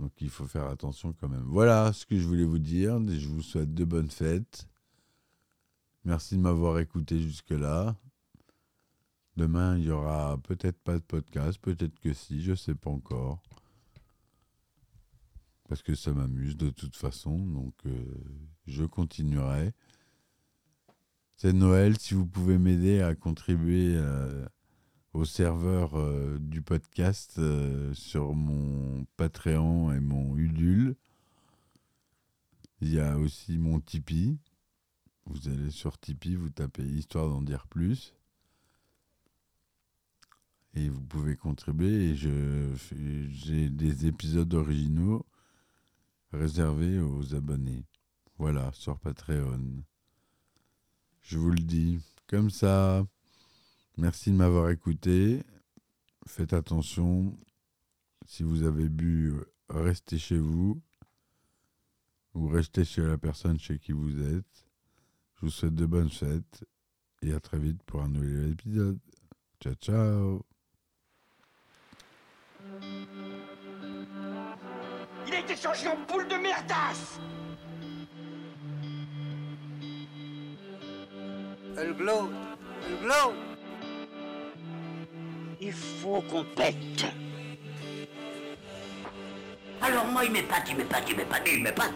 Donc 0.00 0.12
il 0.20 0.30
faut 0.30 0.46
faire 0.46 0.66
attention 0.66 1.12
quand 1.12 1.28
même. 1.28 1.44
Voilà 1.44 1.92
ce 1.92 2.06
que 2.06 2.18
je 2.18 2.26
voulais 2.26 2.44
vous 2.44 2.58
dire. 2.58 2.98
Je 3.06 3.28
vous 3.28 3.42
souhaite 3.42 3.74
de 3.74 3.84
bonnes 3.84 4.10
fêtes. 4.10 4.66
Merci 6.04 6.36
de 6.36 6.40
m'avoir 6.40 6.78
écouté 6.78 7.20
jusque-là. 7.20 7.94
Demain, 9.36 9.76
il 9.76 9.84
y 9.84 9.90
aura 9.90 10.38
peut-être 10.38 10.78
pas 10.78 10.94
de 10.94 11.02
podcast, 11.02 11.58
peut-être 11.60 11.98
que 12.00 12.14
si, 12.14 12.42
je 12.42 12.52
ne 12.52 12.56
sais 12.56 12.74
pas 12.74 12.90
encore. 12.90 13.42
Parce 15.68 15.82
que 15.82 15.94
ça 15.94 16.12
m'amuse 16.12 16.56
de 16.56 16.70
toute 16.70 16.96
façon, 16.96 17.38
donc 17.38 17.74
euh, 17.86 18.04
je 18.66 18.84
continuerai. 18.84 19.72
C'est 21.36 21.52
Noël, 21.52 21.98
si 21.98 22.14
vous 22.14 22.26
pouvez 22.26 22.58
m'aider 22.58 23.02
à 23.02 23.14
contribuer 23.14 23.94
euh, 23.96 24.46
au 25.12 25.24
serveur 25.24 25.98
euh, 25.98 26.38
du 26.38 26.62
podcast 26.62 27.40
sur 27.94 28.34
mon 28.34 29.04
Patreon 29.16 29.92
et 29.92 30.00
mon 30.00 30.36
Ulule. 30.36 30.96
Il 32.80 32.92
y 32.92 33.00
a 33.00 33.18
aussi 33.18 33.58
mon 33.58 33.80
Tipeee. 33.80 34.38
Vous 35.26 35.48
allez 35.48 35.70
sur 35.70 35.98
Tipeee, 35.98 36.36
vous 36.36 36.50
tapez 36.50 36.82
Histoire 36.82 37.28
d'en 37.28 37.42
dire 37.42 37.66
plus. 37.66 38.14
Et 40.74 40.88
vous 40.88 41.02
pouvez 41.02 41.36
contribuer. 41.36 42.10
Et 42.10 42.14
j'ai 42.14 43.68
des 43.68 44.06
épisodes 44.06 44.52
originaux 44.54 45.26
réservés 46.32 47.00
aux 47.00 47.34
abonnés. 47.34 47.84
Voilà, 48.38 48.70
sur 48.72 48.98
Patreon. 48.98 49.84
Je 51.20 51.36
vous 51.36 51.50
le 51.50 51.60
dis, 51.60 52.00
comme 52.26 52.50
ça. 52.50 53.04
Merci 53.96 54.30
de 54.30 54.36
m'avoir 54.36 54.70
écouté. 54.70 55.42
Faites 56.26 56.52
attention. 56.52 57.36
Si 58.26 58.42
vous 58.42 58.62
avez 58.62 58.88
bu, 58.88 59.34
restez 59.68 60.18
chez 60.18 60.38
vous. 60.38 60.80
Ou 62.34 62.48
restez 62.48 62.84
chez 62.84 63.02
la 63.02 63.18
personne 63.18 63.58
chez 63.58 63.78
qui 63.78 63.92
vous 63.92 64.20
êtes. 64.22 64.66
Je 65.34 65.46
vous 65.46 65.50
souhaite 65.50 65.74
de 65.74 65.86
bonnes 65.86 66.10
fêtes 66.10 66.64
et 67.22 67.32
à 67.32 67.40
très 67.40 67.58
vite 67.58 67.82
pour 67.82 68.02
un 68.02 68.08
nouvel 68.08 68.52
épisode. 68.52 68.98
Ciao 69.60 69.74
ciao 69.74 70.46
Il 75.26 75.34
a 75.34 75.40
été 75.40 75.56
changé 75.56 75.88
en 75.88 75.96
boule 76.06 76.28
de 76.28 76.36
merdasse 76.36 77.18
Elle 81.76 81.94
glow, 81.94 82.28
Elle 82.86 82.98
glow. 83.00 83.49
Il 85.60 85.72
faut 85.72 86.22
qu'on 86.22 86.44
pète 86.44 87.04
Alors 89.82 90.06
moi 90.06 90.24
il 90.24 90.32
m'épate, 90.32 90.70
il 90.70 90.76
m'épate, 90.76 91.04
il 91.08 91.16
m'épate, 91.16 91.42
il 91.46 91.62
m'épate 91.62 91.92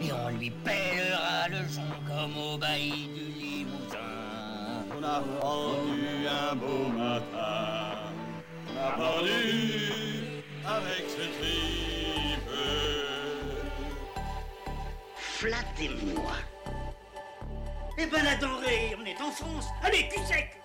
et 0.00 0.12
on 0.12 0.28
lui 0.28 0.50
pèlera 0.50 1.48
le 1.48 1.66
son 1.68 1.82
comme 2.06 2.36
au 2.36 2.58
bailli 2.58 3.08
du 3.08 3.40
Limousin. 3.40 4.84
On 4.98 5.02
a 5.02 5.22
rendu 5.40 6.26
un 6.28 6.54
beau 6.54 6.88
matin, 6.88 8.12
on 8.70 8.78
a 8.78 8.90
pendu 8.90 9.32
avec 10.66 11.06
ce 11.08 11.22
tripe. 11.38 12.50
Flattez-moi 15.16 16.32
Eh 17.98 18.06
ben 18.06 18.24
la 18.24 18.36
denrée, 18.36 18.96
on 19.00 19.04
est 19.04 19.20
en 19.20 19.30
France. 19.30 19.66
Allez, 19.82 20.08
cul 20.08 20.24
sec 20.26 20.60